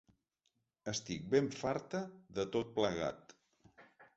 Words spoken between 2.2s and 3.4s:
de tot plegat.